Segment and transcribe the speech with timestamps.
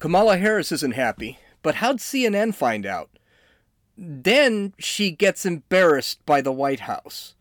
[0.00, 3.10] Kamala Harris isn't happy, but how'd CNN find out?
[3.98, 7.34] Then she gets embarrassed by the White House.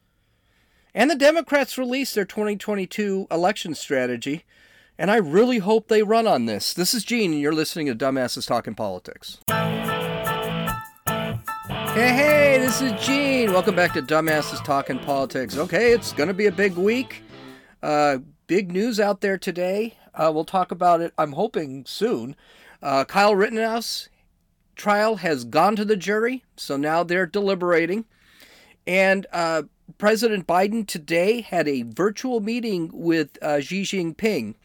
[0.93, 4.43] And the Democrats released their 2022 election strategy,
[4.97, 6.73] and I really hope they run on this.
[6.73, 9.37] This is Gene, and you're listening to Dumbasses Talking Politics.
[11.93, 13.53] Hey, hey, this is Gene.
[13.53, 15.57] Welcome back to Dumbasses Talking Politics.
[15.57, 17.23] Okay, it's going to be a big week.
[17.81, 18.17] Uh,
[18.47, 19.95] big news out there today.
[20.13, 22.35] Uh, we'll talk about it, I'm hoping, soon.
[22.81, 24.09] Uh, Kyle Rittenhouse
[24.75, 28.05] trial has gone to the jury, so now they're deliberating.
[28.87, 29.63] And uh,
[29.97, 34.55] President Biden today had a virtual meeting with uh, Xi Jinping.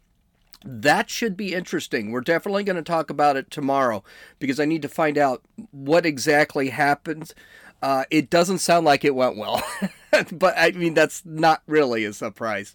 [0.64, 2.10] That should be interesting.
[2.10, 4.02] We're definitely going to talk about it tomorrow
[4.38, 7.34] because I need to find out what exactly happened.
[7.82, 9.62] Uh, it doesn't sound like it went well,
[10.32, 12.74] but I mean that's not really a surprise.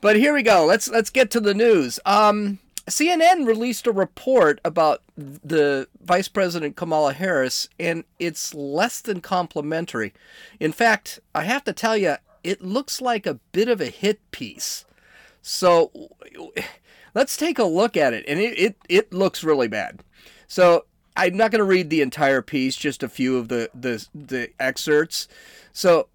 [0.00, 0.64] But here we go.
[0.64, 1.98] Let's let's get to the news.
[2.06, 9.20] Um, CNN released a report about the Vice President Kamala Harris, and it's less than
[9.20, 10.14] complimentary.
[10.60, 14.20] In fact, I have to tell you, it looks like a bit of a hit
[14.30, 14.84] piece.
[15.42, 15.90] So
[17.14, 20.02] let's take a look at it, and it, it, it looks really bad.
[20.46, 24.06] So I'm not going to read the entire piece, just a few of the, the,
[24.14, 25.28] the excerpts.
[25.72, 26.08] So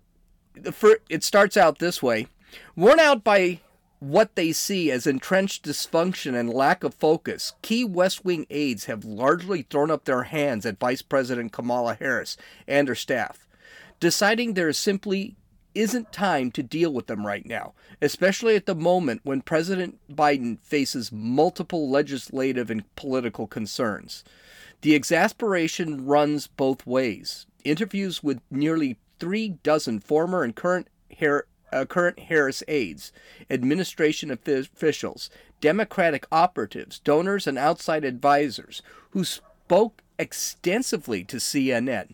[0.55, 2.27] the it starts out this way
[2.75, 3.59] Worn out by
[4.03, 9.05] what they see as entrenched dysfunction and lack of focus, key West Wing aides have
[9.05, 12.35] largely thrown up their hands at Vice President Kamala Harris
[12.67, 13.47] and her staff,
[14.01, 15.37] deciding there simply
[15.73, 20.59] isn't time to deal with them right now, especially at the moment when President Biden
[20.59, 24.25] faces multiple legislative and political concerns.
[24.81, 27.45] The exasperation runs both ways.
[27.63, 30.89] Interviews with nearly three dozen former and current
[31.73, 33.11] uh, current Harris aides,
[33.49, 35.29] administration officials,
[35.61, 42.13] Democratic operatives, donors, and outside advisors who spoke extensively to CNN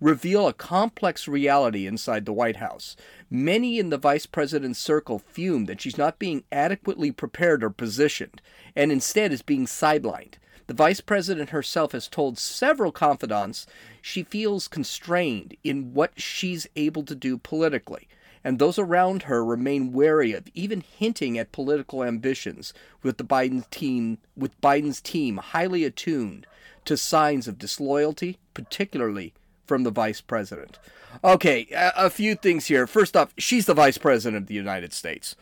[0.00, 2.94] reveal a complex reality inside the White House.
[3.30, 8.42] Many in the vice president's circle fume that she's not being adequately prepared or positioned,
[8.76, 10.34] and instead is being sidelined.
[10.66, 13.66] The vice president herself has told several confidants
[14.02, 18.08] she feels constrained in what she's able to do politically
[18.44, 23.68] and those around her remain wary of even hinting at political ambitions with the Biden
[23.70, 26.46] team with Biden's team highly attuned
[26.84, 29.32] to signs of disloyalty, particularly
[29.66, 30.78] from the vice president.
[31.22, 32.86] Okay, a, a few things here.
[32.86, 35.36] First off, she's the vice president of the United States.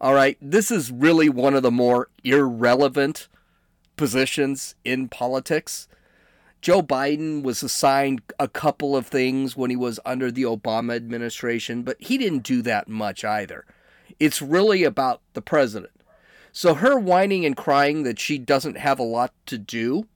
[0.00, 3.28] All right, this is really one of the more irrelevant
[3.96, 5.88] positions in politics.
[6.60, 11.82] Joe Biden was assigned a couple of things when he was under the Obama administration,
[11.82, 13.64] but he didn't do that much either.
[14.18, 15.92] It's really about the president.
[16.52, 20.08] So her whining and crying that she doesn't have a lot to do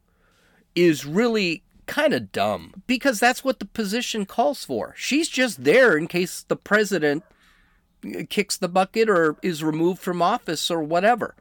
[0.74, 4.94] is really kind of dumb because that's what the position calls for.
[4.96, 7.22] She's just there in case the president
[8.28, 11.36] kicks the bucket or is removed from office or whatever.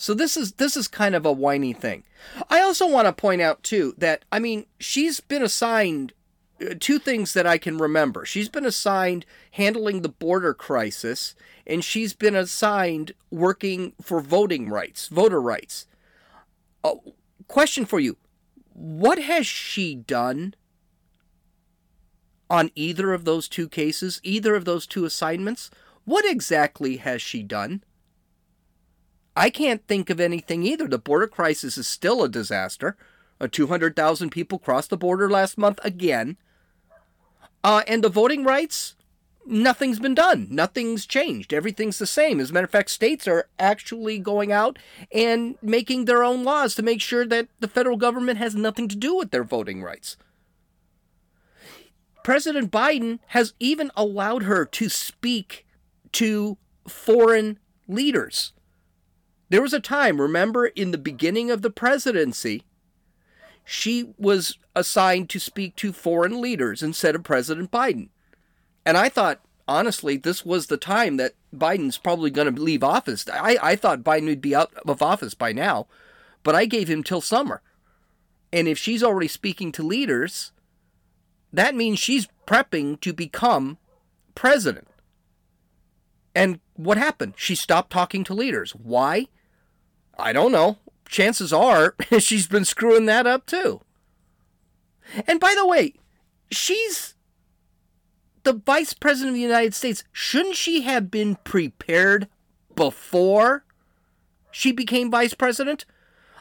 [0.00, 2.04] So this is this is kind of a whiny thing.
[2.48, 6.14] I also want to point out too that I mean she's been assigned
[6.58, 8.24] uh, two things that I can remember.
[8.24, 11.34] She's been assigned handling the border crisis
[11.66, 15.86] and she's been assigned working for voting rights, voter rights.
[16.82, 16.94] Uh,
[17.46, 18.16] question for you.
[18.72, 20.54] What has she done
[22.48, 25.70] on either of those two cases, either of those two assignments?
[26.06, 27.82] What exactly has she done?
[29.40, 30.86] I can't think of anything either.
[30.86, 32.94] The border crisis is still a disaster.
[33.40, 36.36] Uh, 200,000 people crossed the border last month again.
[37.64, 38.96] Uh, and the voting rights,
[39.46, 40.46] nothing's been done.
[40.50, 41.54] Nothing's changed.
[41.54, 42.38] Everything's the same.
[42.38, 44.78] As a matter of fact, states are actually going out
[45.10, 48.96] and making their own laws to make sure that the federal government has nothing to
[48.96, 50.18] do with their voting rights.
[52.22, 55.66] President Biden has even allowed her to speak
[56.12, 57.58] to foreign
[57.88, 58.52] leaders.
[59.50, 62.62] There was a time, remember, in the beginning of the presidency,
[63.64, 68.08] she was assigned to speak to foreign leaders instead of President Biden.
[68.86, 73.28] And I thought, honestly, this was the time that Biden's probably going to leave office.
[73.28, 75.88] I, I thought Biden would be out of office by now,
[76.42, 77.60] but I gave him till summer.
[78.52, 80.52] And if she's already speaking to leaders,
[81.52, 83.78] that means she's prepping to become
[84.34, 84.88] president.
[86.34, 87.34] And what happened?
[87.36, 88.72] She stopped talking to leaders.
[88.72, 89.26] Why?
[90.20, 90.78] I don't know.
[91.08, 93.80] Chances are she's been screwing that up too.
[95.26, 95.94] And by the way,
[96.50, 97.14] she's
[98.42, 100.04] the vice president of the United States.
[100.12, 102.28] Shouldn't she have been prepared
[102.74, 103.64] before
[104.50, 105.84] she became vice president?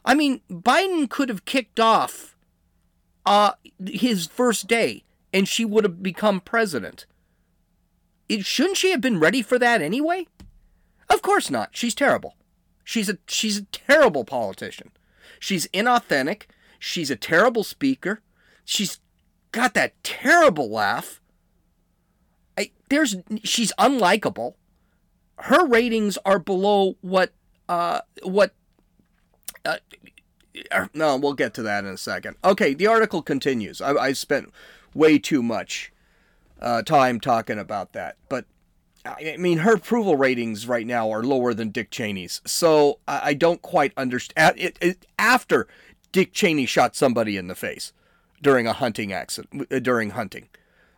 [0.06, 2.36] I mean, Biden could have kicked off
[3.26, 3.54] uh,
[3.86, 5.04] his first day
[5.34, 7.06] and she would have become president.
[8.28, 10.28] It, shouldn't she have been ready for that anyway?
[11.10, 11.70] Of course not.
[11.72, 12.36] She's terrible.
[12.90, 14.90] She's a she's a terrible politician.
[15.40, 16.46] She's inauthentic.
[16.80, 18.24] She's a terrible speaker.
[18.66, 19.00] She's
[19.52, 21.22] got that terrible laugh.
[22.58, 24.56] I, there's she's unlikable.
[25.38, 27.32] Her ratings are below what
[27.68, 28.56] uh what
[29.64, 29.78] uh,
[30.74, 32.38] er, no, we'll get to that in a second.
[32.44, 33.82] Okay, the article continues.
[33.82, 34.52] I, I spent
[34.96, 35.94] way too much
[36.60, 38.46] uh, time talking about that, but
[39.18, 42.42] I mean, her approval ratings right now are lower than Dick Cheney's.
[42.46, 44.60] So I, don't quite understand.
[44.60, 45.68] It, it, after
[46.12, 47.94] Dick Cheney shot somebody in the face
[48.42, 50.50] during a hunting accident, uh, during hunting.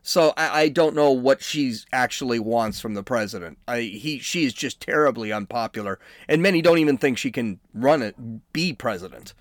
[0.03, 3.57] So I, I don't know what she actually wants from the president.
[3.67, 8.01] I, he, she is just terribly unpopular, and many don't even think she can run
[8.01, 8.15] it,
[8.53, 9.33] be president.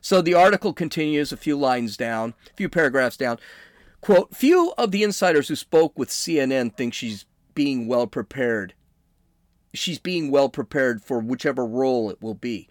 [0.00, 3.38] So the article continues a few lines down, a few paragraphs down.
[4.00, 7.24] Quote, few of the insiders who spoke with CNN think she's
[7.54, 8.74] being well prepared.
[9.74, 12.68] She's being well prepared for whichever role it will be.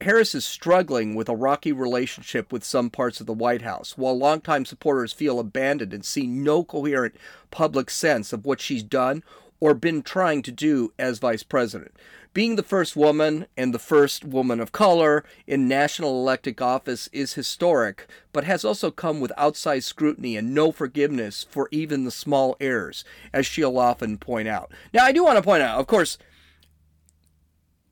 [0.00, 4.16] Harris is struggling with a rocky relationship with some parts of the White House, while
[4.16, 7.16] longtime supporters feel abandoned and see no coherent
[7.50, 9.24] public sense of what she's done
[9.60, 11.92] or been trying to do as vice president.
[12.32, 17.32] Being the first woman and the first woman of color in national elected office is
[17.32, 22.54] historic, but has also come with outsized scrutiny and no forgiveness for even the small
[22.60, 24.70] errors, as she'll often point out.
[24.92, 26.18] Now, I do want to point out, of course,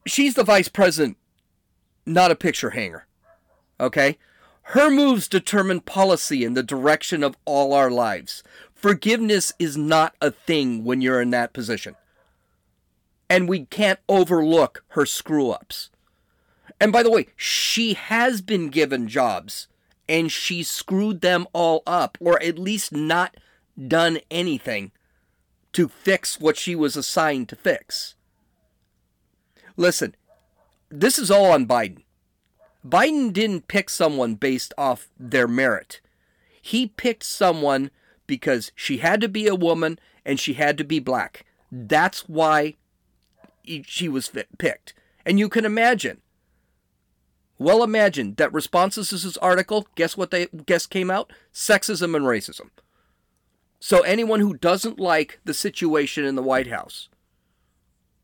[0.06, 1.16] she's the vice president,
[2.04, 3.06] not a picture hanger.
[3.80, 4.18] Okay?
[4.68, 8.42] Her moves determine policy in the direction of all our lives.
[8.84, 11.96] Forgiveness is not a thing when you're in that position
[13.30, 15.88] and we can't overlook her screw ups.
[16.78, 19.68] And by the way, she has been given jobs
[20.06, 23.38] and she screwed them all up, or at least not
[23.88, 24.92] done anything
[25.72, 28.16] to fix what she was assigned to fix.
[29.78, 30.14] Listen,
[30.90, 32.02] this is all on Biden.
[32.86, 36.02] Biden didn't pick someone based off their merit.
[36.60, 37.90] He picked someone
[38.26, 41.44] because she had to be a woman and she had to be black.
[41.70, 42.76] That's why
[43.86, 44.94] she was picked.
[45.26, 46.20] And you can imagine.
[47.58, 51.32] Well, imagine that responses to this article, guess what they guess came out?
[51.52, 52.70] Sexism and racism.
[53.80, 57.08] So anyone who doesn't like the situation in the White House,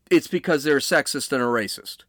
[0.09, 2.03] it's because they're sexist and a racist.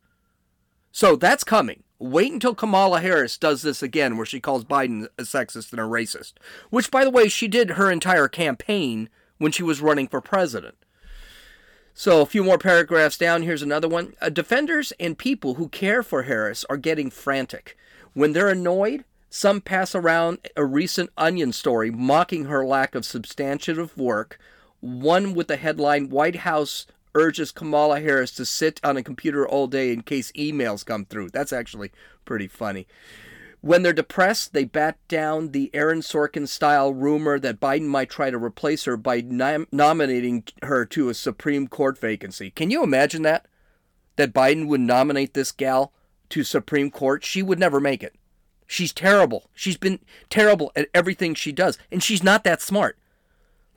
[0.91, 1.85] So that's coming.
[2.03, 5.85] Wait until Kamala Harris does this again, where she calls Biden a sexist and a
[5.85, 6.33] racist.
[6.69, 9.09] Which, by the way, she did her entire campaign
[9.39, 10.75] when she was running for president.
[11.95, 14.15] So, a few more paragraphs down, here's another one.
[14.21, 17.79] Uh, defenders and people who care for Harris are getting frantic.
[18.15, 23.97] When they're annoyed, some pass around a recent Onion story mocking her lack of substantive
[23.97, 24.41] work,
[24.81, 29.67] one with the headline White House urges Kamala Harris to sit on a computer all
[29.67, 31.31] day in case emails come through.
[31.31, 31.93] That's actually
[32.25, 32.87] pretty funny.
[33.61, 38.29] When they're depressed, they bat down the Aaron Sorkin style rumor that Biden might try
[38.29, 42.51] to replace her by nom- nominating her to a Supreme Court vacancy.
[42.51, 43.47] Can you imagine that?
[44.17, 45.93] That Biden would nominate this gal
[46.31, 47.25] to Supreme Court?
[47.25, 48.17] She would never make it.
[48.67, 49.49] She's terrible.
[49.55, 52.99] She's been terrible at everything she does, and she's not that smart.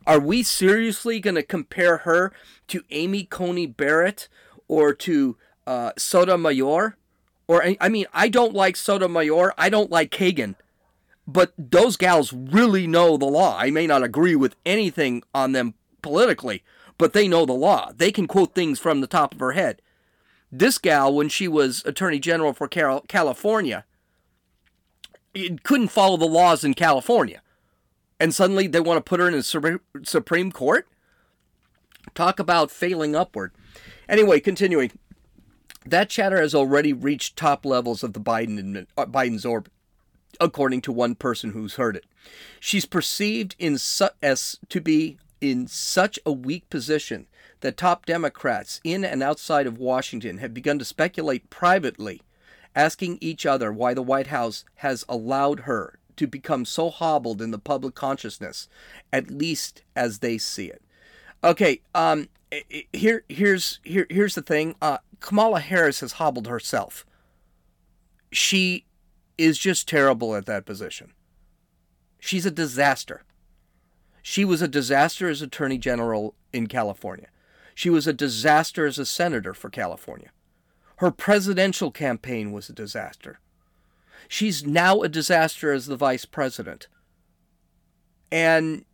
[0.08, 2.32] Are we seriously going to compare her
[2.68, 4.28] to Amy Coney Barrett
[4.68, 6.98] or to uh, Sotomayor?
[7.48, 9.54] Or I mean, I don't like Sotomayor.
[9.58, 10.56] I don't like Kagan.
[11.28, 13.58] But those gals really know the law.
[13.58, 16.64] I may not agree with anything on them politically,
[16.98, 17.92] but they know the law.
[17.96, 19.82] They can quote things from the top of her head.
[20.52, 23.86] This gal, when she was Attorney General for California,
[25.64, 27.42] couldn't follow the laws in California.
[28.20, 30.88] And suddenly they want to put her in the Supreme Court?
[32.14, 33.52] Talk about failing upward.
[34.08, 34.92] Anyway, continuing.
[35.86, 39.72] That chatter has already reached top levels of the Biden uh, Biden's orbit,
[40.40, 42.06] according to one person who's heard it.
[42.60, 47.28] She's perceived in su- as to be in such a weak position
[47.62, 52.22] that top Democrats in and outside of Washington have begun to speculate privately,
[52.76, 57.52] asking each other why the White House has allowed her to become so hobbled in
[57.52, 58.68] the public consciousness,
[59.12, 60.82] at least as they see it.
[61.44, 62.30] Okay, um,
[62.94, 64.76] here, here's here, here's the thing.
[64.82, 67.06] Uh, Kamala Harris has hobbled herself.
[68.32, 68.86] She
[69.38, 71.14] is just terrible at that position.
[72.20, 73.24] She's a disaster.
[74.22, 77.28] She was a disaster as Attorney General in California.
[77.76, 80.32] She was a disaster as a senator for California.
[80.98, 83.40] Her presidential campaign was a disaster.
[84.28, 86.88] She's now a disaster as the vice president.
[88.32, 88.86] And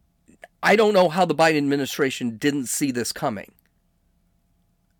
[0.62, 3.54] I don't know how the Biden administration didn't see this coming.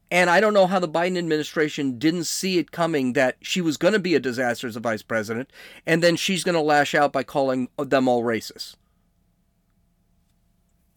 [0.10, 3.78] And I don't know how the Biden administration didn't see it coming that she was
[3.78, 5.50] going to be a disaster as a vice president,
[5.86, 8.76] and then she's going to lash out by calling them all racist.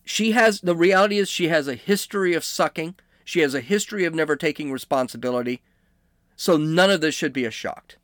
[0.04, 2.96] She has, the reality is, she has a history of sucking.
[3.24, 5.62] She has a history of never taking responsibility.
[6.36, 7.96] So none of this should be a shock.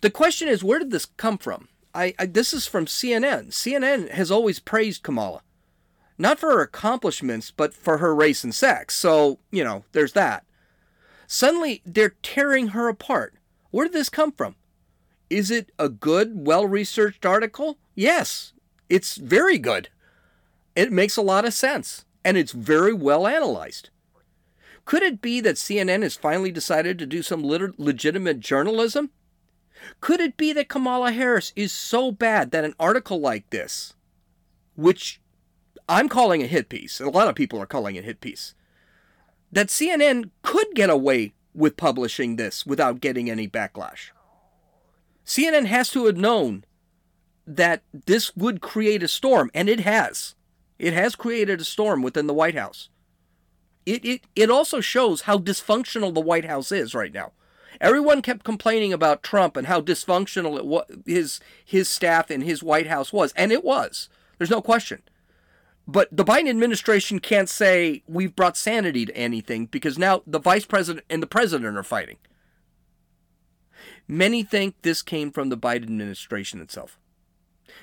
[0.00, 1.68] The question is, where did this come from?
[1.94, 3.48] I, I, this is from CNN.
[3.48, 5.42] CNN has always praised Kamala
[6.18, 8.94] not for her accomplishments, but for her race and sex.
[8.94, 10.44] So, you know, there's that.
[11.26, 13.34] Suddenly, they're tearing her apart.
[13.70, 14.56] Where did this come from?
[15.28, 17.78] Is it a good, well researched article?
[17.94, 18.52] Yes,
[18.88, 19.88] it's very good.
[20.74, 23.90] It makes a lot of sense, and it's very well analyzed.
[24.84, 29.10] Could it be that CNN has finally decided to do some legitimate journalism?
[30.00, 33.94] Could it be that Kamala Harris is so bad that an article like this,
[34.74, 35.20] which
[35.88, 38.20] I'm calling a hit piece, and a lot of people are calling it a hit
[38.20, 38.54] piece,
[39.52, 44.10] that CNN could get away with publishing this without getting any backlash.
[45.24, 46.64] CNN has to have known
[47.46, 50.34] that this would create a storm, and it has.
[50.78, 52.90] It has created a storm within the White House.
[53.84, 57.32] It, it, it also shows how dysfunctional the White House is right now.
[57.80, 62.62] Everyone kept complaining about Trump and how dysfunctional it was, his, his staff and his
[62.62, 64.08] White House was, and it was.
[64.38, 65.02] There's no question.
[65.88, 70.64] But the Biden administration can't say we've brought sanity to anything because now the vice
[70.64, 72.16] president and the president are fighting.
[74.08, 76.98] Many think this came from the Biden administration itself.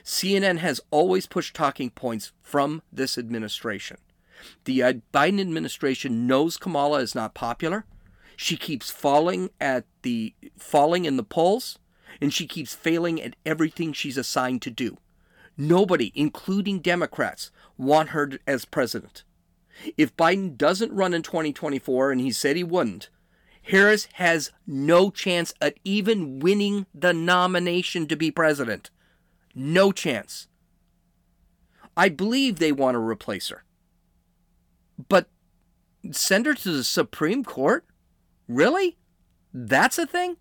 [0.04, 3.98] CNN has always pushed talking points from this administration.
[4.66, 7.86] The uh, Biden administration knows Kamala is not popular.
[8.36, 11.80] She keeps falling at the falling in the polls
[12.22, 14.98] and she keeps failing at everything she's assigned to do.
[15.58, 19.24] Nobody, including Democrats, want her as president.
[19.98, 23.10] If Biden doesn't run in 2024, and he said he wouldn't,
[23.64, 28.90] Harris has no chance at even winning the nomination to be president.
[29.56, 30.48] No chance.
[31.96, 33.64] I believe they want to replace her.
[35.08, 35.30] But
[36.12, 37.86] send her to the Supreme Court?
[38.48, 38.98] Really?
[39.54, 40.38] That's a thing?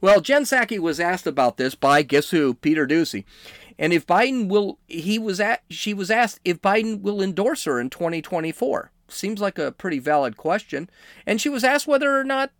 [0.00, 2.54] Well, Jen Psaki was asked about this by guess who?
[2.54, 3.24] Peter Doocy.
[3.78, 7.80] And if Biden will, he was at, she was asked if Biden will endorse her
[7.80, 8.90] in 2024.
[9.08, 10.90] Seems like a pretty valid question.
[11.26, 12.50] And she was asked whether or not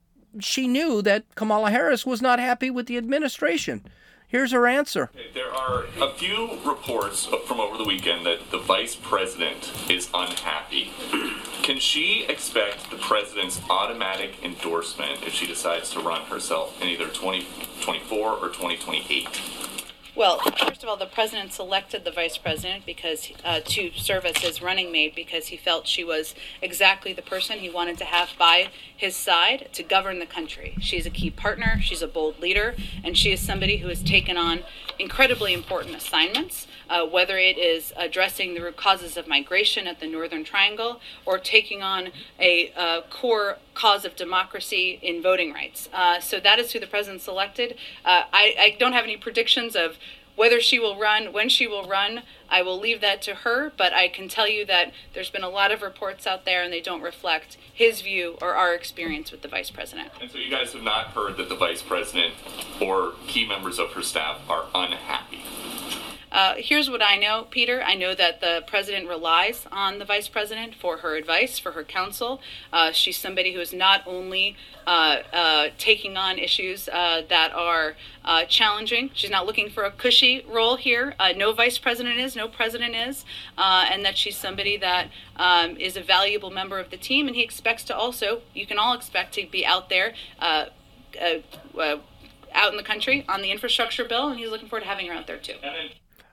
[0.41, 3.85] she knew that Kamala Harris was not happy with the administration.
[4.29, 5.11] Here's her answer.
[5.35, 10.93] There are a few reports from over the weekend that the vice president is unhappy.
[11.69, 17.09] Can she expect the president's automatic endorsement if she decides to run herself in either
[17.09, 19.29] 2024 or 2028?
[20.17, 24.39] Well, first of all, the president selected the vice president because uh, to serve as
[24.39, 28.31] his running mate because he felt she was exactly the person he wanted to have
[28.39, 30.75] by his side to govern the country.
[30.81, 34.39] She's a key partner, she's a bold leader, and she is somebody who has taken
[34.39, 34.61] on
[34.99, 40.07] incredibly important assignments, uh, whether it is addressing the root causes of migration at the
[40.07, 45.89] Northern Triangle or taking on a uh, core cause of democracy in voting rights.
[45.93, 47.73] Uh, so that is who the president selected.
[48.05, 49.97] Uh, I, I don't have any predictions of
[50.39, 53.93] whether she will run, when she will run, I will leave that to her, but
[53.93, 56.81] I can tell you that there's been a lot of reports out there and they
[56.81, 60.13] don't reflect his view or our experience with the vice president.
[60.21, 62.35] And so you guys have not heard that the vice president
[62.81, 65.43] or key members of her staff are unhappy
[66.31, 67.83] uh, here's what I know, Peter.
[67.83, 71.85] I know that the president relies on the vice president for her advice, for her
[71.85, 72.41] counsel.
[72.73, 74.57] Uh, she's somebody who is not only
[74.87, 77.95] uh, uh taking on issues uh, that are
[78.25, 81.15] uh, challenging, she's not looking for a cushy role here.
[81.37, 83.25] no vice president is, no president is,
[83.57, 87.27] and that she's somebody that um, is a valuable member of the team.
[87.27, 90.15] And he expects to also, you can all expect to be out there.
[92.55, 95.13] out in the country on the infrastructure bill, and he's looking forward to having her
[95.13, 95.55] out there too.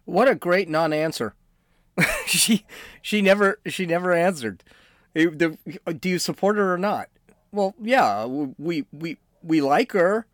[0.06, 1.34] What a great non-answer.
[2.26, 2.66] she
[3.02, 4.64] she never she never answered.
[5.14, 5.58] Do
[6.04, 7.10] you support her or not?
[7.52, 10.26] Well, yeah, we we we like her,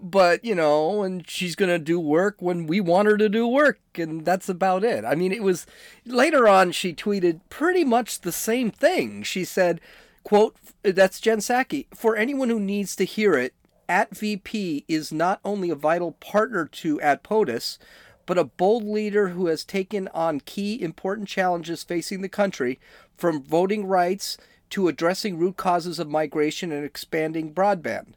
[0.00, 3.78] but you know, and she's gonna do work when we want her to do work,
[3.94, 5.04] and that's about it.
[5.04, 5.66] I mean, it was
[6.04, 9.22] later on she tweeted pretty much the same thing.
[9.22, 9.80] She said,
[10.24, 11.86] "quote That's Jen Psaki.
[11.94, 13.54] For anyone who needs to hear it,
[13.92, 17.76] at VP is not only a vital partner to at POTUS,
[18.24, 22.80] but a bold leader who has taken on key important challenges facing the country,
[23.18, 24.38] from voting rights
[24.70, 28.14] to addressing root causes of migration and expanding broadband.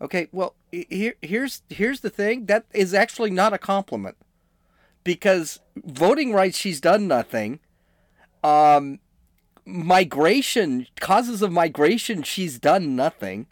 [0.00, 2.46] Okay, well, here, here's here's the thing.
[2.46, 4.16] That is actually not a compliment,
[5.02, 7.58] because voting rights, she's done nothing.
[8.44, 9.00] Um,
[9.66, 13.48] migration causes of migration, she's done nothing.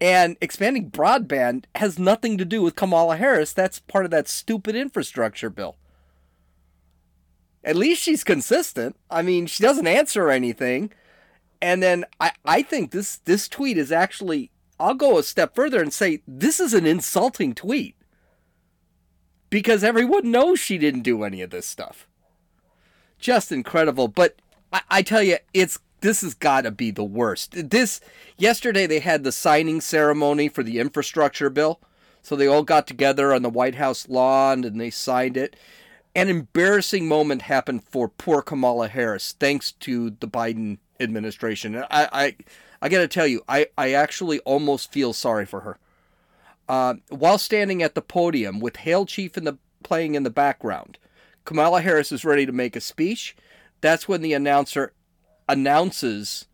[0.00, 3.52] And expanding broadband has nothing to do with Kamala Harris.
[3.52, 5.76] That's part of that stupid infrastructure bill.
[7.62, 8.96] At least she's consistent.
[9.10, 10.90] I mean, she doesn't answer anything.
[11.60, 15.82] And then I, I think this this tweet is actually I'll go a step further
[15.82, 17.96] and say this is an insulting tweet.
[19.50, 22.08] Because everyone knows she didn't do any of this stuff.
[23.18, 24.08] Just incredible.
[24.08, 24.36] But
[24.72, 27.70] I, I tell you, it's this has got to be the worst.
[27.70, 28.00] This
[28.36, 31.80] yesterday they had the signing ceremony for the infrastructure bill.
[32.22, 35.56] So they all got together on the White House lawn and they signed it.
[36.14, 41.76] An embarrassing moment happened for poor Kamala Harris thanks to the Biden administration.
[41.90, 42.36] I I
[42.82, 45.78] I got to tell you, I I actually almost feel sorry for her.
[46.68, 50.98] Uh, while standing at the podium with Hail Chief in the playing in the background,
[51.44, 53.36] Kamala Harris is ready to make a speech.
[53.80, 54.92] That's when the announcer
[55.50, 56.46] announces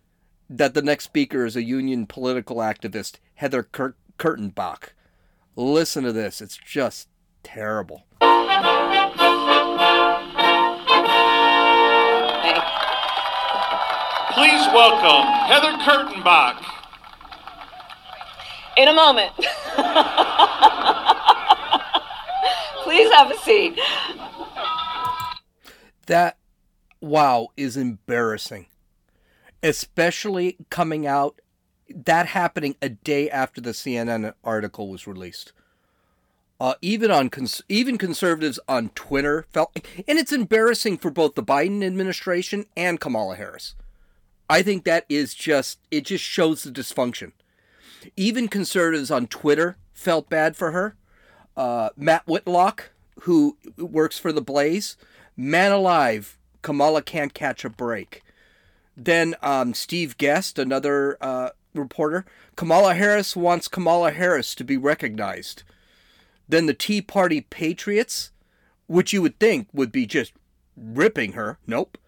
[0.48, 4.94] that the next speaker is a union political activist, Heather Kurt- Kurtenbach.
[5.54, 6.40] Listen to this.
[6.40, 7.06] It's just
[7.42, 8.06] terrible.
[14.32, 16.64] Please welcome Heather Kurtenbach.
[18.78, 19.32] In a moment.
[22.82, 23.78] Please have a seat.
[26.06, 26.38] That,
[27.02, 28.68] wow, is embarrassing.
[29.66, 31.40] Especially coming out,
[31.90, 35.52] that happening a day after the CNN article was released.
[36.60, 41.42] Uh, even on cons- even conservatives on Twitter felt, and it's embarrassing for both the
[41.42, 43.74] Biden administration and Kamala Harris.
[44.48, 47.32] I think that is just it just shows the dysfunction.
[48.16, 50.96] Even conservatives on Twitter felt bad for her.
[51.56, 52.90] Uh, Matt Whitlock,
[53.22, 54.96] who works for the Blaze,
[55.36, 58.22] man alive, Kamala can't catch a break.
[58.96, 62.24] Then um, Steve Guest, another uh, reporter,
[62.56, 65.62] Kamala Harris wants Kamala Harris to be recognized.
[66.48, 68.30] Then the Tea Party Patriots,
[68.86, 70.32] which you would think would be just
[70.76, 71.58] ripping her.
[71.66, 71.98] Nope.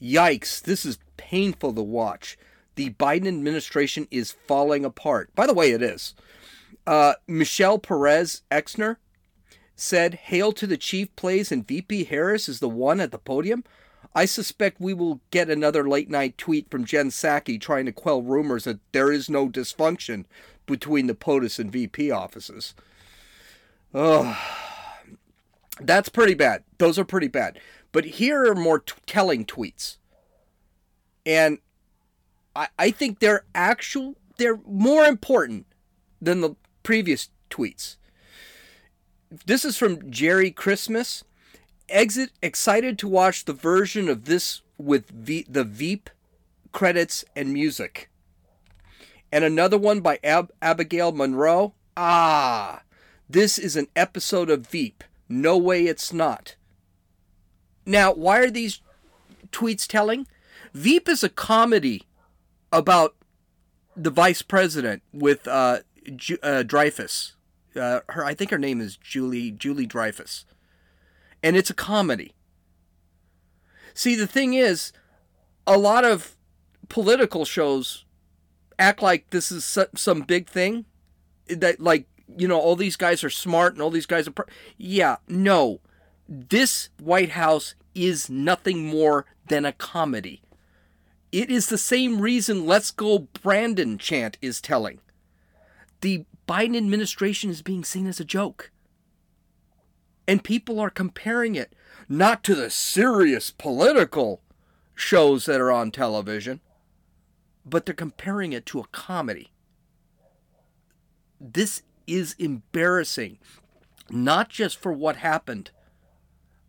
[0.00, 2.36] Yikes, this is painful to watch.
[2.74, 5.34] The Biden administration is falling apart.
[5.34, 6.14] By the way, it is.
[6.86, 8.96] Uh, Michelle Perez Exner
[9.74, 13.64] said, Hail to the chief plays and VP Harris is the one at the podium.
[14.16, 18.22] I suspect we will get another late night tweet from Jen Psaki trying to quell
[18.22, 20.24] rumors that there is no dysfunction
[20.64, 22.74] between the POTUS and VP offices.
[23.92, 24.34] Oh,
[25.78, 26.64] that's pretty bad.
[26.78, 27.60] Those are pretty bad.
[27.92, 29.98] But here are more t- telling tweets.
[31.26, 31.58] And
[32.54, 35.66] I, I think they're actual, they're more important
[36.22, 37.96] than the previous tweets.
[39.44, 41.22] This is from Jerry Christmas.
[41.88, 46.10] Exit excited to watch the version of this with v, the Veep
[46.72, 48.10] credits and music.
[49.32, 51.74] And another one by Ab- Abigail Monroe.
[51.96, 52.82] Ah,
[53.28, 55.02] this is an episode of Veep.
[55.28, 56.56] No way it's not.
[57.84, 58.80] Now, why are these
[59.50, 60.26] tweets telling?
[60.72, 62.02] Veep is a comedy
[62.72, 63.14] about
[63.96, 65.78] the vice president with uh,
[66.14, 67.34] Ju- uh, Dreyfus.
[67.74, 70.44] Uh, her, I think her name is Julie Julie Dreyfus,
[71.46, 72.34] and it's a comedy.
[73.94, 74.92] See, the thing is,
[75.64, 76.36] a lot of
[76.88, 78.04] political shows
[78.80, 80.86] act like this is some big thing,
[81.46, 82.06] that like
[82.36, 84.46] you know all these guys are smart and all these guys are.
[84.76, 85.78] Yeah, no,
[86.28, 90.42] this White House is nothing more than a comedy.
[91.30, 94.98] It is the same reason Let's Go Brandon chant is telling.
[96.00, 98.72] The Biden administration is being seen as a joke.
[100.28, 101.74] And people are comparing it
[102.08, 104.40] not to the serious political
[104.94, 106.60] shows that are on television,
[107.64, 109.50] but they're comparing it to a comedy.
[111.40, 113.38] This is embarrassing,
[114.10, 115.70] not just for what happened,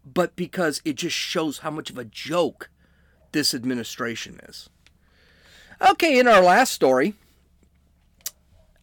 [0.06, 2.70] but because it just shows how much of a joke
[3.32, 4.70] this administration is.
[5.80, 7.14] Okay, in our last story,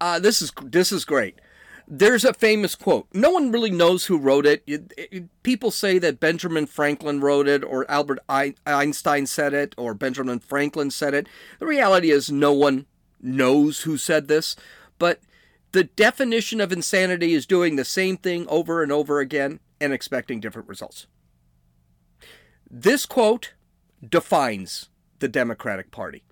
[0.00, 1.40] uh, this is this is great.
[1.86, 3.06] There's a famous quote.
[3.12, 4.62] No one really knows who wrote it.
[4.66, 5.42] It, it.
[5.42, 10.90] People say that Benjamin Franklin wrote it, or Albert Einstein said it, or Benjamin Franklin
[10.90, 11.28] said it.
[11.58, 12.86] The reality is, no one
[13.20, 14.56] knows who said this.
[14.98, 15.20] But
[15.72, 20.40] the definition of insanity is doing the same thing over and over again and expecting
[20.40, 21.06] different results.
[22.70, 23.52] This quote
[24.06, 26.22] defines the Democratic Party.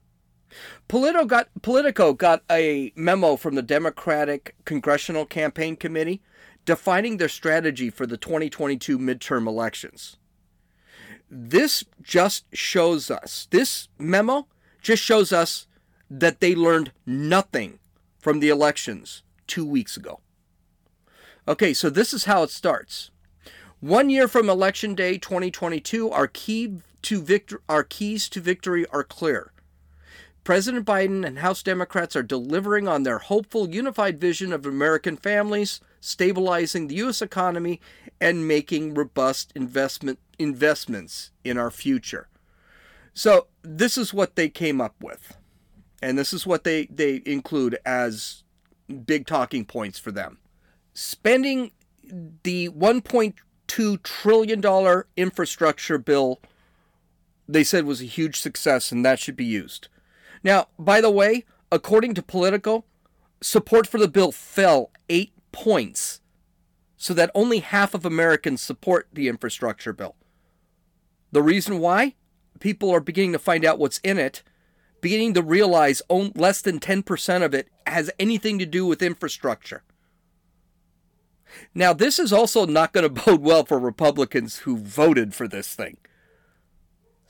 [0.88, 6.22] Politico got, Politico got a memo from the Democratic Congressional Campaign Committee
[6.64, 10.16] defining their strategy for the 2022 midterm elections.
[11.30, 14.46] This just shows us, this memo
[14.82, 15.66] just shows us
[16.10, 17.78] that they learned nothing
[18.18, 20.20] from the elections two weeks ago.
[21.48, 23.10] Okay, so this is how it starts.
[23.80, 29.02] One year from election day 2022, our key to victor- our keys to victory are
[29.02, 29.52] clear.
[30.44, 35.80] President Biden and House Democrats are delivering on their hopeful unified vision of American families,
[36.00, 37.80] stabilizing the US economy
[38.20, 42.28] and making robust investment investments in our future.
[43.14, 45.36] So, this is what they came up with.
[46.02, 48.42] And this is what they they include as
[49.06, 50.38] big talking points for them.
[50.92, 51.70] Spending
[52.42, 56.40] the 1.2 trillion dollar infrastructure bill
[57.48, 59.88] they said was a huge success and that should be used.
[60.42, 62.84] Now, by the way, according to Politico,
[63.40, 66.20] support for the bill fell eight points
[66.96, 70.14] so that only half of Americans support the infrastructure bill.
[71.32, 72.14] The reason why?
[72.60, 74.42] People are beginning to find out what's in it,
[75.00, 79.82] beginning to realize less than 10% of it has anything to do with infrastructure.
[81.74, 85.74] Now, this is also not going to bode well for Republicans who voted for this
[85.74, 85.96] thing.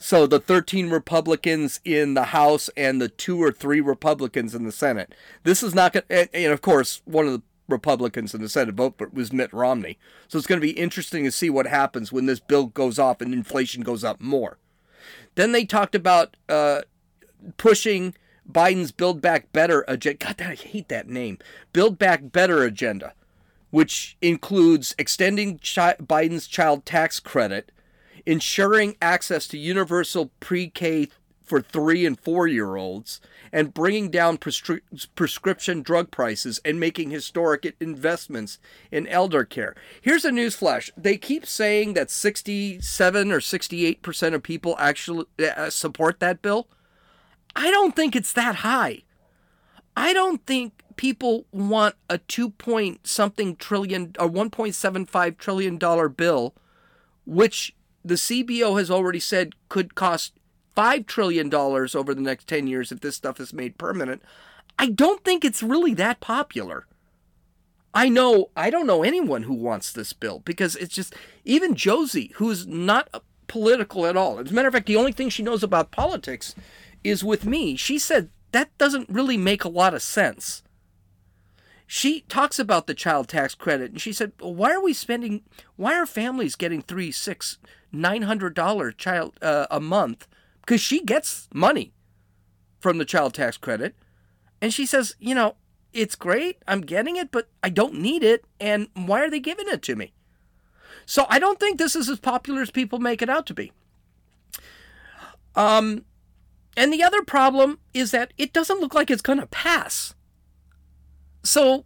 [0.03, 4.73] So the 13 Republicans in the House and the two or three Republicans in the
[4.73, 5.15] Senate.
[5.45, 8.75] This is not going to, and of course, one of the Republicans in the Senate
[8.75, 10.01] vote was Mitt Romney.
[10.27, 13.21] So it's going to be interesting to see what happens when this bill goes off
[13.21, 14.59] and inflation goes up more.
[15.37, 16.83] Then they talked about uh,
[17.57, 18.15] pushing
[18.51, 20.19] Biden's Build Back Better agenda.
[20.19, 21.39] God, I hate that name.
[21.73, 23.15] Build Back Better agenda,
[23.71, 27.71] which includes extending chi- Biden's child tax credit
[28.27, 31.09] ensuring access to universal pre K
[31.43, 33.21] for three and four year olds,
[33.53, 34.81] and bringing down prescri-
[35.15, 38.59] prescription drug prices and making historic investments
[38.91, 39.75] in elder care.
[40.01, 46.21] Here's a newsflash they keep saying that 67 or 68% of people actually uh, support
[46.21, 46.69] that bill.
[47.55, 49.03] I don't think it's that high.
[49.95, 56.55] I don't think people want a 2 point something trillion or 1.75 trillion dollar bill
[57.25, 60.35] which the CBO has already said could cost
[60.77, 64.23] $5 trillion over the next 10 years if this stuff is made permanent.
[64.79, 66.87] I don't think it's really that popular.
[67.95, 72.33] I know, I don't know anyone who wants this bill because it's just, even Josie,
[72.37, 74.39] who's not political at all.
[74.39, 76.55] As a matter of fact, the only thing she knows about politics
[77.05, 77.77] is with me.
[77.77, 80.63] She said that doesn't really make a lot of sense
[81.95, 85.43] she talks about the child tax credit and she said why are we spending
[85.77, 87.59] why are families getting three six
[87.93, 90.27] nine hundred dollar child uh, a month?
[90.63, 91.93] Because she gets money
[92.81, 93.95] from the child tax credit.
[94.63, 95.57] And she says you know
[95.93, 99.69] it's great i'm getting it but i don't need it and why are they giving
[99.69, 100.15] it to me?
[101.05, 103.71] So i don't think this is as popular as people make it out to be.
[105.55, 106.07] Um
[106.75, 110.15] and the other problem is that it doesn't look like it's going to pass
[111.43, 111.85] so,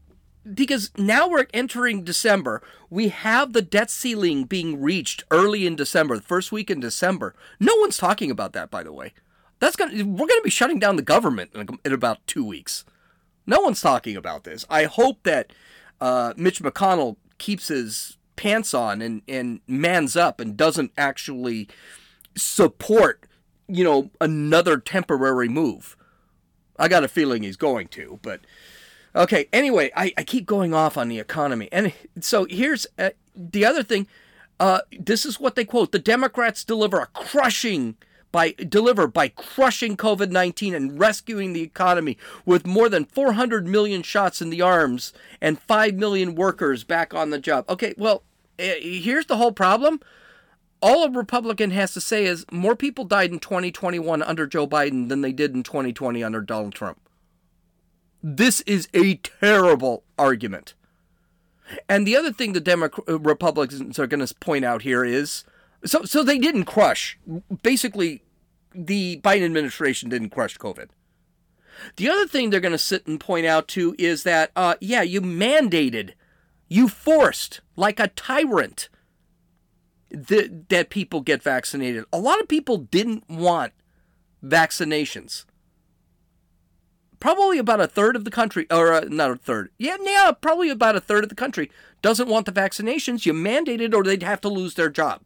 [0.55, 6.17] because now we're entering December, we have the debt ceiling being reached early in December,
[6.17, 7.35] the first week in December.
[7.59, 9.13] No one's talking about that, by the way.
[9.59, 12.85] That's gonna we're gonna be shutting down the government in, about two weeks.
[13.47, 14.67] No one's talking about this.
[14.69, 15.53] I hope that
[16.01, 21.69] uh, Mitch McConnell keeps his pants on and, and mans up and doesn't actually
[22.37, 23.27] support,
[23.67, 25.97] you know, another temporary move.
[26.79, 28.41] I got a feeling he's going to, but
[29.17, 31.71] Okay, anyway, I, I keep going off on the economy.
[31.73, 34.07] And so here's uh, the other thing.
[34.61, 37.97] Uh, this is what they quote the Democrats deliver a crushing
[38.33, 44.43] by deliver by crushing COVID-19 and rescuing the economy with more than 400 million shots
[44.43, 47.65] in the arms and 5 million workers back on the job.
[47.69, 48.23] Okay, well,
[48.59, 50.01] uh, here's the whole problem.
[50.83, 55.09] All a Republican has to say is more people died in 2021 under Joe Biden
[55.09, 57.01] than they did in 2020 under Donald Trump.
[58.29, 60.75] This is a terrible argument.
[61.89, 65.45] And the other thing the Democrats, uh, Republicans are going to point out here is
[65.85, 67.21] so so they didn't crush
[67.63, 68.25] basically
[68.75, 70.89] the Biden administration didn't crush COVID.
[71.95, 75.03] The other thing they're going to sit and point out too is that uh, yeah,
[75.03, 76.15] you mandated,
[76.69, 78.89] you forced like a tyrant
[80.11, 82.05] that that people get vaccinated.
[82.13, 83.73] A lot of people didn't want
[84.45, 85.45] vaccinations
[87.21, 90.71] probably about a third of the country, or uh, not a third, yeah, yeah, probably
[90.71, 91.71] about a third of the country
[92.03, 93.27] doesn't want the vaccinations.
[93.27, 95.23] You mandate it, or they'd have to lose their job.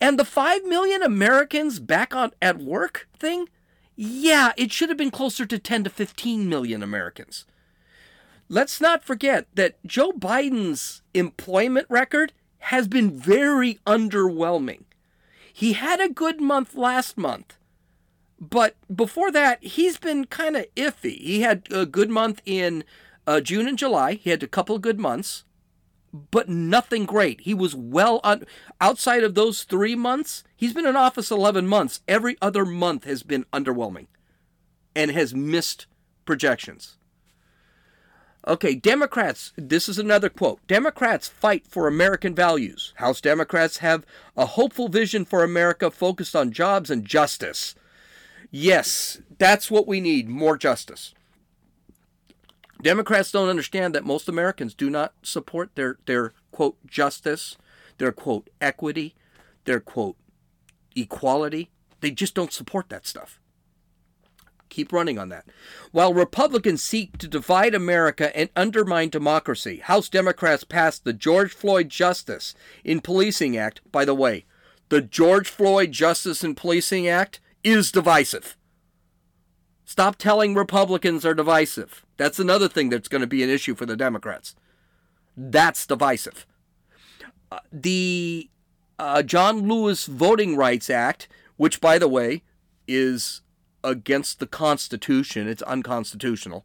[0.00, 3.48] And the five million Americans back on at work thing,
[3.96, 7.44] Yeah, it should have been closer to 10 to 15 million Americans.
[8.48, 14.84] Let's not forget that Joe Biden's employment record has been very underwhelming.
[15.52, 17.56] He had a good month last month,
[18.40, 21.18] but before that, he's been kind of iffy.
[21.18, 22.84] He had a good month in
[23.26, 24.14] uh, June and July.
[24.14, 25.44] He had a couple good months,
[26.12, 27.42] but nothing great.
[27.42, 28.44] He was well on
[28.80, 30.42] outside of those three months.
[30.56, 32.00] He's been in office 11 months.
[32.08, 34.06] Every other month has been underwhelming
[34.96, 35.86] and has missed
[36.24, 36.96] projections.
[38.48, 40.66] Okay, Democrats, this is another quote.
[40.66, 42.94] Democrats fight for American values.
[42.96, 47.74] House Democrats have a hopeful vision for America focused on jobs and justice.
[48.50, 51.14] Yes, that's what we need more justice.
[52.82, 57.56] Democrats don't understand that most Americans do not support their, their quote justice,
[57.98, 59.14] their quote equity,
[59.64, 60.16] their quote
[60.96, 61.70] equality.
[62.00, 63.40] They just don't support that stuff
[64.70, 65.44] keep running on that.
[65.92, 71.90] While Republicans seek to divide America and undermine democracy, House Democrats passed the George Floyd
[71.90, 73.82] Justice in Policing Act.
[73.92, 74.46] By the way,
[74.88, 78.56] the George Floyd Justice in Policing Act is divisive.
[79.84, 82.06] Stop telling Republicans are divisive.
[82.16, 84.54] That's another thing that's going to be an issue for the Democrats.
[85.36, 86.46] That's divisive.
[87.50, 88.48] Uh, the
[88.98, 92.42] uh, John Lewis Voting Rights Act, which, by the way,
[92.86, 93.40] is
[93.82, 95.48] against the Constitution.
[95.48, 96.64] It's unconstitutional.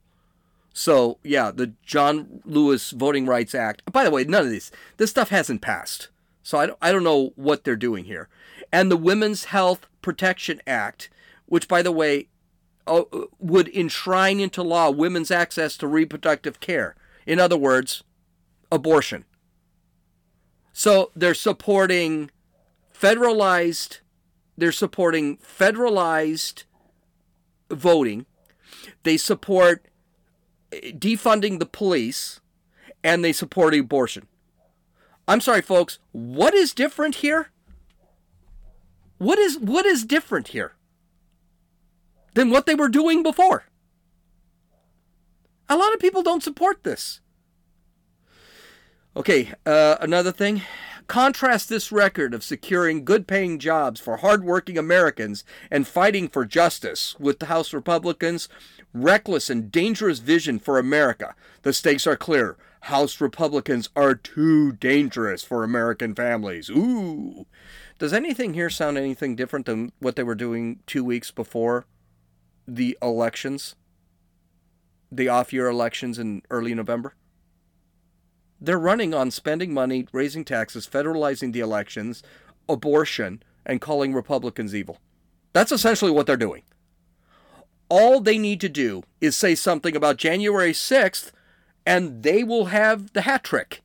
[0.74, 3.82] So, yeah, the John Lewis Voting Rights Act.
[3.92, 6.10] By the way, none of this this stuff hasn't passed.
[6.44, 8.30] So I don't, I don't know what they're doing here.
[8.72, 11.10] And the Women's Health Protection Act,
[11.46, 12.28] which by the way
[12.88, 13.04] uh,
[13.40, 16.96] would enshrine into law women's access to reproductive care.
[17.26, 18.04] In other words,
[18.72, 19.26] abortion.
[20.74, 22.32] So they're supporting
[22.94, 24.00] federalized
[24.58, 26.64] they're supporting federalized
[27.70, 28.26] voting.
[29.04, 29.86] They support
[30.72, 32.40] defunding the police
[33.04, 34.28] and they support abortion.
[35.28, 37.52] I'm sorry folks, what is different here?
[39.18, 40.74] What is what is different here
[42.34, 43.66] than what they were doing before?
[45.70, 47.22] A lot of people don't support this.
[49.16, 50.62] Okay, uh, another thing.
[51.08, 57.16] Contrast this record of securing good paying jobs for hardworking Americans and fighting for justice
[57.20, 58.50] with the House Republicans'
[58.94, 61.36] reckless and dangerous vision for America.
[61.62, 62.58] The stakes are clear.
[62.82, 66.70] House Republicans are too dangerous for American families.
[66.70, 67.46] Ooh.
[67.98, 71.86] Does anything here sound anything different than what they were doing two weeks before
[72.68, 73.76] the elections?
[75.10, 77.16] The off year elections in early November?
[78.60, 82.22] They're running on spending money, raising taxes, federalizing the elections,
[82.68, 85.00] abortion, and calling Republicans evil.
[85.54, 86.64] That's essentially what they're doing.
[87.88, 91.32] All they need to do is say something about January 6th,
[91.86, 93.82] and they will have the hat trick.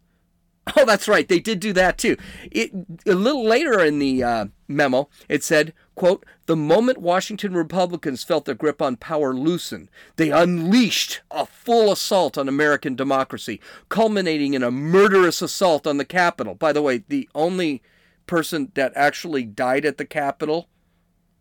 [0.77, 1.29] Oh, that's right.
[1.29, 2.16] They did do that too.
[2.51, 2.70] It,
[3.07, 8.44] a little later in the uh, memo, it said, quote, the moment Washington Republicans felt
[8.44, 14.62] their grip on power loosen, they unleashed a full assault on American democracy, culminating in
[14.62, 16.55] a murderous assault on the Capitol.
[16.55, 17.83] By the way, the only
[18.27, 20.68] person that actually died at the Capitol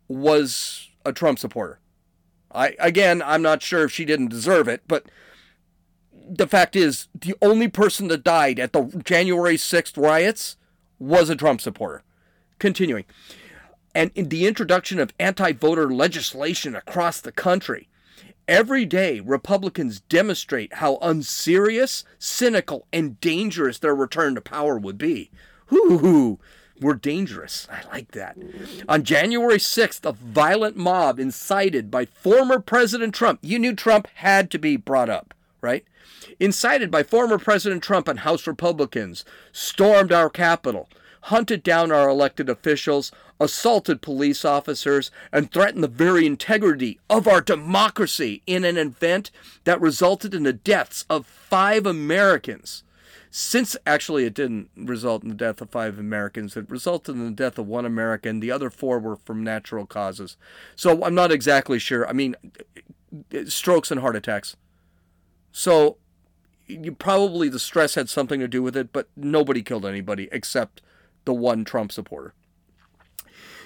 [0.07, 1.79] was a Trump supporter.
[2.51, 5.05] I again, I'm not sure if she didn't deserve it, but
[6.29, 10.57] the fact is, the only person that died at the January 6th riots
[10.99, 12.03] was a Trump supporter.
[12.59, 13.05] Continuing.
[13.95, 17.89] And in the introduction of anti voter legislation across the country,
[18.47, 25.31] every day Republicans demonstrate how unserious, cynical, and dangerous their return to power would be.
[25.67, 26.39] Hoo
[26.81, 27.67] we're dangerous.
[27.69, 28.37] I like that.
[28.87, 34.49] On January 6th, a violent mob incited by former President Trump, you knew Trump had
[34.51, 35.85] to be brought up, right?
[36.39, 40.89] incited by former President Trump and House Republicans, stormed our Capitol,
[41.23, 47.41] hunted down our elected officials, assaulted police officers, and threatened the very integrity of our
[47.41, 49.31] democracy in an event
[49.63, 52.83] that resulted in the deaths of five Americans.
[53.31, 57.31] Since actually it didn't result in the death of five Americans, it resulted in the
[57.31, 58.39] death of one American.
[58.39, 60.35] The other four were from natural causes.
[60.75, 62.09] So I'm not exactly sure.
[62.09, 62.35] I mean,
[63.45, 64.55] strokes and heart attacks.
[65.59, 65.97] So
[66.67, 70.81] you probably the stress had something to do with it, but nobody killed anybody except
[71.25, 72.33] the one Trump supporter.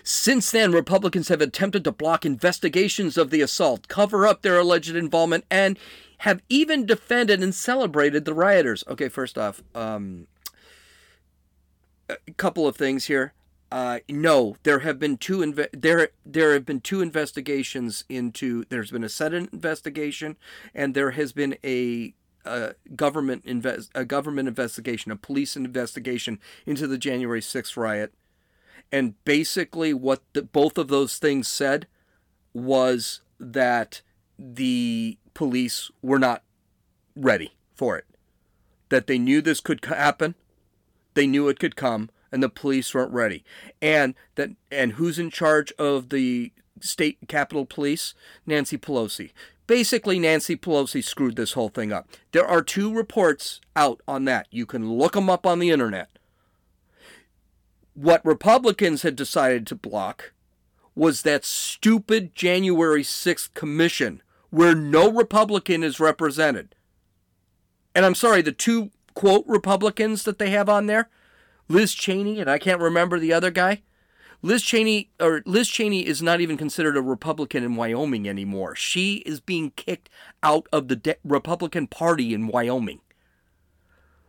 [0.01, 4.95] Since then, Republicans have attempted to block investigations of the assault, cover up their alleged
[4.95, 5.77] involvement, and
[6.19, 8.84] have even defended and celebrated the rioters.
[8.88, 10.25] Okay, first off, um,
[12.10, 13.34] a couple of things here.
[13.73, 18.65] Uh, no, there have been two inve- there there have been two investigations into.
[18.69, 20.38] There's been a Senate investigation,
[20.75, 22.13] and there has been a,
[22.45, 28.13] a government invest a government investigation, a police investigation into the January 6th riot.
[28.91, 31.88] And basically, what the, both of those things said
[32.53, 34.03] was that
[34.38, 36.43] the police were not
[37.15, 38.05] ready for it.
[38.89, 40.36] That they knew this could happen,
[41.15, 43.45] they knew it could come, and the police weren't ready.
[43.81, 48.15] And that and who's in charge of the state capitol police?
[48.45, 49.31] Nancy Pelosi.
[49.67, 52.09] Basically, Nancy Pelosi screwed this whole thing up.
[52.31, 54.47] There are two reports out on that.
[54.49, 56.09] You can look them up on the internet.
[57.93, 60.33] What Republicans had decided to block
[60.95, 66.75] was that stupid January 6th commission where no Republican is represented.
[67.95, 71.09] And I'm sorry, the two quote Republicans that they have on there,
[71.67, 73.82] Liz Cheney and I can't remember the other guy.
[74.41, 78.76] Liz Cheney or Liz Cheney is not even considered a Republican in Wyoming anymore.
[78.76, 80.10] She is being kicked
[80.43, 82.99] out of the de- Republican Party in Wyoming.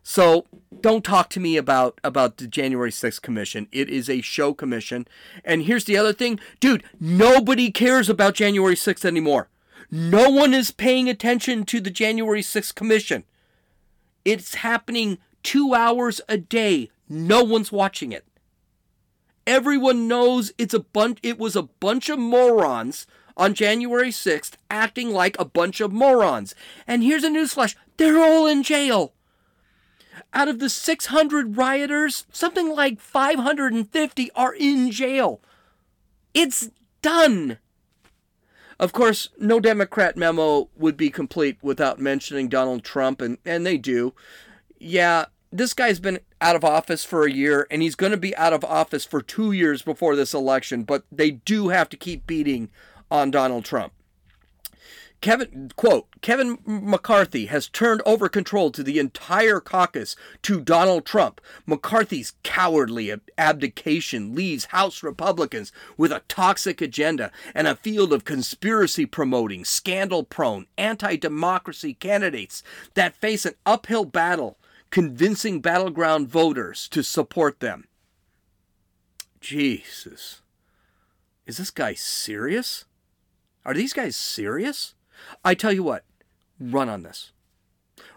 [0.05, 0.47] So
[0.81, 3.67] don't talk to me about about the January 6th commission.
[3.73, 5.09] It is a show commission.
[5.45, 9.49] And here's the other thing, dude, nobody cares about January 6th anymore.
[9.91, 13.25] No one is paying attention to the January 6th commission.
[14.25, 16.91] It's happening 2 hours a day.
[17.15, 18.27] No one's watching it.
[19.47, 25.11] Everyone knows it's a bunch it was a bunch of morons on January 6th acting
[25.11, 26.57] like a bunch of morons.
[26.89, 29.13] And here's a newsflash, they're all in jail.
[30.33, 35.41] Out of the 600 rioters, something like 550 are in jail.
[36.33, 37.59] It's done.
[38.81, 43.79] Of course, no Democrat memo would be complete without mentioning Donald Trump, and, and they
[43.79, 44.15] do.
[44.81, 48.37] Yeah, this guy's been out of office for a year, and he's going to be
[48.37, 52.27] out of office for two years before this election, but they do have to keep
[52.27, 52.69] beating
[53.11, 53.95] on Donald Trump.
[55.23, 61.41] Kevin, quote, Kevin McCarthy has turned over control to the entire caucus to Donald Trump.
[61.65, 69.07] McCarthy's cowardly abdication leaves House Republicans with a toxic agenda and a field of conspiracy
[69.07, 74.59] promoting, scandal prone, anti democracy candidates that face an uphill battle
[74.95, 77.89] convincing battleground voters to support them.
[79.41, 80.41] Jesus.
[81.47, 82.85] Is this guy serious?
[83.65, 84.95] Are these guys serious?
[85.45, 86.05] I tell you what,
[86.61, 87.33] run on this.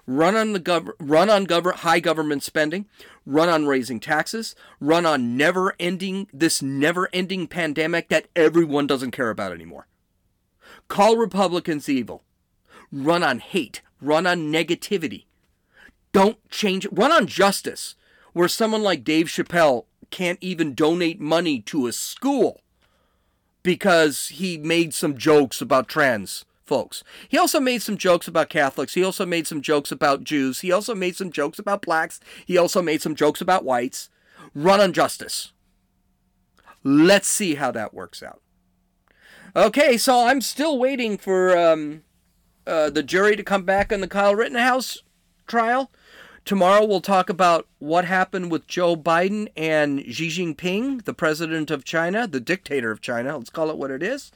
[0.05, 2.85] Run on the gov- run on gov- high government spending,
[3.25, 9.09] run on raising taxes, run on never ending this never ending pandemic that everyone doesn't
[9.09, 9.87] care about anymore.
[10.89, 12.23] Call Republicans evil.
[12.91, 15.26] Run on hate, run on negativity.
[16.17, 16.97] Don't change it.
[16.97, 17.93] Run on justice,
[18.33, 22.63] where someone like Dave Chappelle can't even donate money to a school
[23.61, 27.03] because he made some jokes about trans folks.
[27.29, 28.95] He also made some jokes about Catholics.
[28.95, 30.61] He also made some jokes about Jews.
[30.61, 32.19] He also made some jokes about blacks.
[32.47, 34.09] He also made some jokes about whites.
[34.55, 35.53] Run on justice.
[36.83, 38.41] Let's see how that works out.
[39.55, 42.01] Okay, so I'm still waiting for um,
[42.65, 45.03] uh, the jury to come back on the Kyle Rittenhouse
[45.45, 45.91] trial.
[46.47, 51.83] Tomorrow we'll talk about what happened with Joe Biden and Xi Jinping, the president of
[51.83, 53.37] China, the dictator of China.
[53.37, 54.31] Let's call it what it is.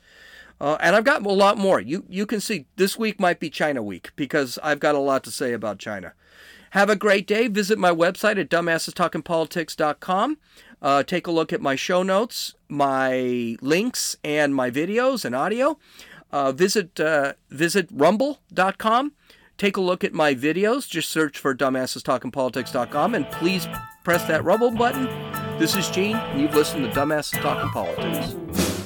[0.60, 1.80] Uh, and I've got a lot more.
[1.80, 5.24] You you can see this week might be China week because I've got a lot
[5.24, 6.12] to say about China.
[6.72, 7.48] Have a great day.
[7.48, 10.38] Visit my website at dumbassestalkingpolitics.com.
[10.82, 15.80] Uh, take a look at my show notes, my links, and my videos and audio.
[16.30, 19.14] Uh, visit uh, visit rumble.com.
[19.58, 20.90] Take a look at my videos.
[20.90, 23.68] Just search for dumbassestalkingpolitics.com and please
[24.04, 25.06] press that rumble button.
[25.60, 28.81] This is Gene, and you've listened to Dumbasses Talking Politics.